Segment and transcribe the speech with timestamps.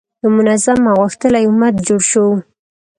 [0.21, 2.25] یو منظم او غښتلی امت جوړ شو.